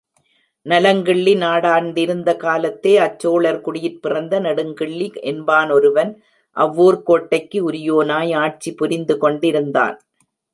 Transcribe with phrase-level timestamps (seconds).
[0.65, 6.11] நலங்கிள்ளி நாடாண்டிருந்த காலத்தே, அச்சோழர் குடியிற் பிறந்த நெடுங்கிள்ளி என்பானொருவன்
[6.57, 9.95] ஆவூர்க்கோட்டைக்கு உரியோனாய் ஆட்சி புரிந்து கொண்டிருந்தான்.